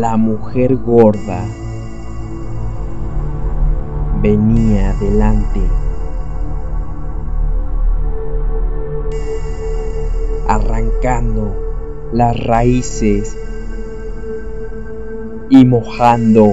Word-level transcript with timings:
La 0.00 0.16
mujer 0.16 0.76
gorda 0.76 1.44
venía 4.22 4.94
delante, 5.00 5.60
arrancando 10.46 11.52
las 12.12 12.38
raíces 12.38 13.36
y 15.50 15.64
mojando 15.64 16.46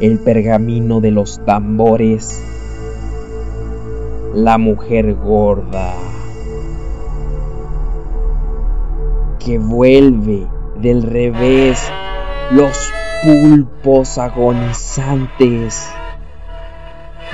el 0.00 0.18
pergamino 0.20 1.02
de 1.02 1.10
los 1.10 1.44
tambores. 1.44 2.42
La 4.32 4.56
mujer 4.56 5.14
gorda 5.14 5.92
que 9.38 9.58
vuelve 9.58 10.46
del 10.80 11.02
revés 11.02 11.92
los 12.50 12.92
pulpos 13.24 14.16
agonizantes. 14.16 15.92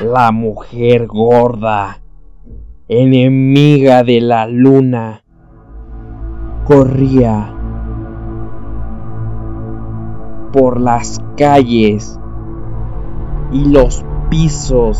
La 0.02 0.32
mujer 0.32 1.06
gorda, 1.06 2.00
enemiga 2.88 4.02
de 4.02 4.20
la 4.20 4.48
luna, 4.48 5.22
corría 6.64 7.54
por 10.52 10.80
las 10.80 11.20
calles 11.36 12.18
y 13.52 13.66
los 13.66 14.04
pisos 14.30 14.98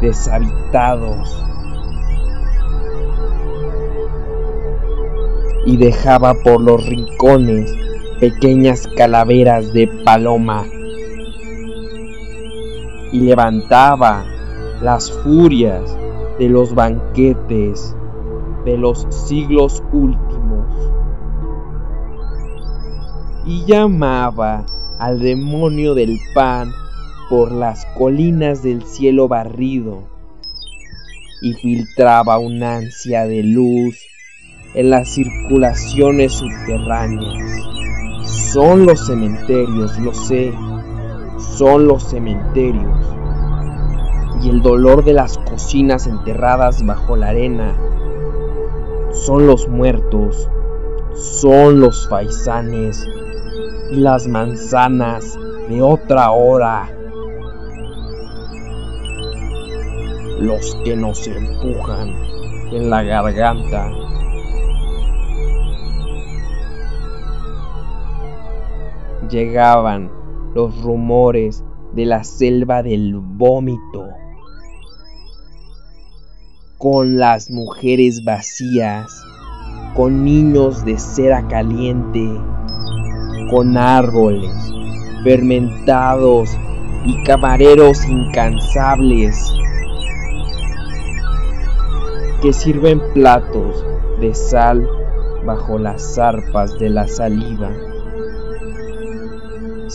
deshabitados 0.00 1.42
y 5.64 5.76
dejaba 5.76 6.34
por 6.44 6.60
los 6.60 6.86
rincones 6.86 7.85
pequeñas 8.20 8.88
calaveras 8.96 9.72
de 9.72 9.88
paloma. 10.04 10.64
Y 13.12 13.20
levantaba 13.20 14.24
las 14.80 15.10
furias 15.10 15.96
de 16.38 16.48
los 16.48 16.74
banquetes 16.74 17.94
de 18.64 18.76
los 18.76 19.06
siglos 19.10 19.82
últimos. 19.92 20.66
Y 23.46 23.64
llamaba 23.64 24.66
al 24.98 25.20
demonio 25.20 25.94
del 25.94 26.18
pan 26.34 26.72
por 27.28 27.52
las 27.52 27.86
colinas 27.96 28.62
del 28.62 28.82
cielo 28.82 29.28
barrido. 29.28 30.08
Y 31.42 31.52
filtraba 31.54 32.38
un 32.38 32.62
ansia 32.62 33.26
de 33.26 33.42
luz 33.42 33.98
en 34.74 34.90
las 34.90 35.10
circulaciones 35.10 36.32
subterráneas. 36.32 37.75
Son 38.52 38.86
los 38.86 39.06
cementerios, 39.06 39.98
lo 39.98 40.14
sé, 40.14 40.54
son 41.36 41.88
los 41.88 42.04
cementerios. 42.04 42.96
Y 44.40 44.50
el 44.50 44.62
dolor 44.62 45.04
de 45.04 45.14
las 45.14 45.36
cocinas 45.36 46.06
enterradas 46.06 46.86
bajo 46.86 47.16
la 47.16 47.30
arena. 47.30 47.74
Son 49.10 49.48
los 49.48 49.66
muertos, 49.68 50.48
son 51.14 51.80
los 51.80 52.08
faisanes 52.08 53.04
y 53.90 53.96
las 53.96 54.28
manzanas 54.28 55.36
de 55.68 55.82
otra 55.82 56.30
hora. 56.30 56.88
Los 60.38 60.76
que 60.84 60.96
nos 60.96 61.26
empujan 61.26 62.10
en 62.70 62.90
la 62.90 63.02
garganta. 63.02 63.90
Llegaban 69.30 70.10
los 70.54 70.80
rumores 70.82 71.64
de 71.94 72.06
la 72.06 72.22
selva 72.22 72.82
del 72.82 73.16
vómito, 73.16 74.08
con 76.78 77.18
las 77.18 77.50
mujeres 77.50 78.24
vacías, 78.24 79.24
con 79.94 80.24
niños 80.24 80.84
de 80.84 80.98
cera 80.98 81.48
caliente, 81.48 82.28
con 83.50 83.76
árboles 83.76 84.54
fermentados 85.24 86.56
y 87.04 87.24
camareros 87.24 88.06
incansables 88.06 89.52
que 92.42 92.52
sirven 92.52 93.00
platos 93.12 93.84
de 94.20 94.34
sal 94.34 94.88
bajo 95.44 95.78
las 95.78 96.14
zarpas 96.14 96.78
de 96.78 96.90
la 96.90 97.08
saliva, 97.08 97.72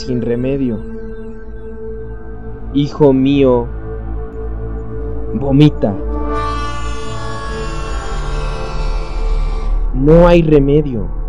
sin 0.01 0.21
remedio. 0.21 0.79
Hijo 2.73 3.13
mío, 3.13 3.67
vomita. 5.33 5.95
No 9.93 10.27
hay 10.27 10.41
remedio. 10.41 11.21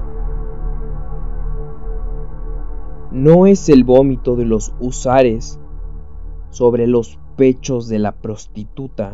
no 3.13 3.47
es 3.47 3.69
el 3.69 3.85
vómito 3.85 4.37
de 4.37 4.47
los 4.47 4.73
usares 4.81 5.61
sobre 6.49 6.87
los 6.87 7.19
pechos 7.37 7.89
de 7.89 7.99
la 7.99 8.13
prostituta, 8.13 9.13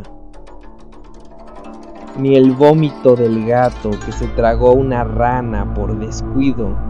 ni 2.16 2.36
el 2.36 2.52
vómito 2.52 3.16
del 3.16 3.44
gato 3.44 3.90
que 4.06 4.12
se 4.12 4.28
tragó 4.28 4.72
una 4.72 5.02
rana 5.02 5.74
por 5.74 5.98
descuido. 5.98 6.87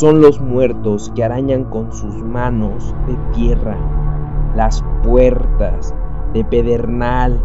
Son 0.00 0.22
los 0.22 0.40
muertos 0.40 1.12
que 1.14 1.22
arañan 1.22 1.64
con 1.64 1.92
sus 1.92 2.14
manos 2.14 2.94
de 3.06 3.18
tierra 3.34 3.76
las 4.56 4.82
puertas 5.02 5.94
de 6.32 6.42
pedernal 6.42 7.38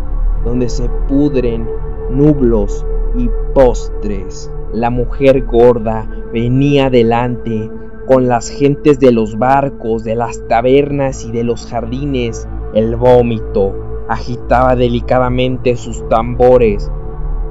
donde 0.45 0.69
se 0.69 0.87
pudren 1.09 1.67
nublos 2.09 2.85
y 3.17 3.29
postres. 3.53 4.49
La 4.71 4.89
mujer 4.89 5.43
gorda 5.43 6.07
venía 6.31 6.89
delante 6.89 7.69
con 8.07 8.29
las 8.29 8.47
gentes 8.47 9.01
de 9.01 9.11
los 9.11 9.37
barcos, 9.37 10.05
de 10.05 10.15
las 10.15 10.47
tabernas 10.47 11.25
y 11.25 11.33
de 11.33 11.43
los 11.43 11.65
jardines. 11.65 12.47
El 12.73 12.95
vómito 12.95 14.05
agitaba 14.07 14.77
delicadamente 14.77 15.75
sus 15.75 16.07
tambores 16.07 16.89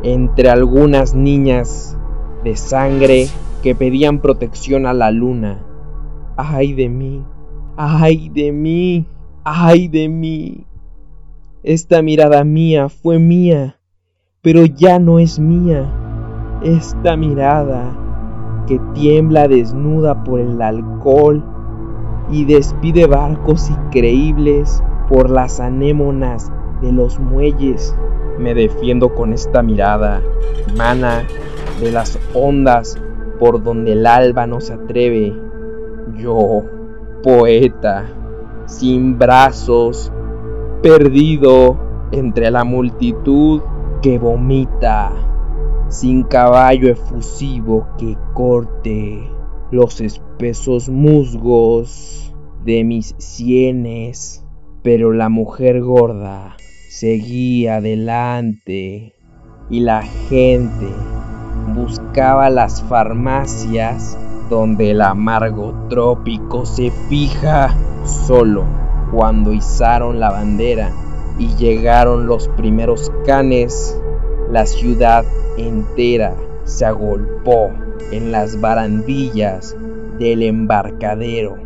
entre 0.02 0.48
algunas 0.48 1.14
niñas 1.14 1.98
de 2.44 2.56
sangre 2.56 3.26
que 3.62 3.74
pedían 3.74 4.20
protección 4.20 4.86
a 4.86 4.92
la 4.92 5.10
luna. 5.10 5.64
¡Ay 6.36 6.74
de 6.74 6.90
mí! 6.90 7.24
¡Ay 7.76 8.28
de 8.28 8.52
mí! 8.52 9.06
¡Ay 9.42 9.88
de 9.88 10.08
mí! 10.10 10.66
Esta 11.62 12.02
mirada 12.02 12.44
mía 12.44 12.90
fue 12.90 13.18
mía, 13.18 13.80
pero 14.42 14.66
ya 14.66 14.98
no 14.98 15.18
es 15.18 15.38
mía. 15.38 15.90
Esta 16.62 17.16
mirada 17.16 17.96
que 18.66 18.78
tiembla 18.92 19.48
desnuda 19.48 20.22
por 20.24 20.40
el 20.40 20.60
alcohol 20.60 21.42
y 22.30 22.44
despide 22.44 23.06
barcos 23.06 23.70
increíbles 23.70 24.82
por 25.08 25.30
las 25.30 25.60
anémonas 25.60 26.52
de 26.82 26.92
los 26.92 27.18
muelles. 27.18 27.96
Me 28.38 28.54
defiendo 28.54 29.14
con 29.14 29.32
esta 29.32 29.62
mirada, 29.62 30.20
mana 30.76 31.24
de 31.84 31.92
las 31.92 32.18
ondas 32.32 32.98
por 33.38 33.62
donde 33.62 33.92
el 33.92 34.06
alba 34.06 34.46
no 34.46 34.60
se 34.60 34.72
atreve. 34.72 35.34
Yo, 36.16 36.64
poeta, 37.22 38.06
sin 38.66 39.18
brazos, 39.18 40.10
perdido 40.82 41.78
entre 42.10 42.50
la 42.50 42.64
multitud 42.64 43.60
que 44.00 44.18
vomita 44.18 45.12
sin 45.88 46.22
caballo 46.22 46.88
efusivo 46.88 47.86
que 47.98 48.16
corte 48.32 49.30
los 49.70 50.00
espesos 50.00 50.88
musgos 50.88 52.34
de 52.64 52.82
mis 52.84 53.14
sienes, 53.18 54.44
pero 54.82 55.12
la 55.12 55.28
mujer 55.28 55.82
gorda 55.82 56.56
seguía 56.88 57.76
adelante 57.76 59.14
y 59.68 59.80
la 59.80 60.02
gente 60.02 60.86
buscaba 61.84 62.48
las 62.48 62.82
farmacias 62.82 64.16
donde 64.48 64.92
el 64.92 65.02
amargo 65.02 65.74
trópico 65.90 66.64
se 66.64 66.90
fija 67.10 67.76
solo 68.26 68.64
cuando 69.12 69.52
izaron 69.52 70.18
la 70.18 70.30
bandera 70.30 70.90
y 71.38 71.54
llegaron 71.56 72.26
los 72.26 72.48
primeros 72.48 73.12
canes, 73.26 74.00
la 74.50 74.64
ciudad 74.64 75.26
entera 75.58 76.34
se 76.64 76.86
agolpó 76.86 77.70
en 78.10 78.32
las 78.32 78.58
barandillas 78.62 79.76
del 80.18 80.42
embarcadero. 80.42 81.63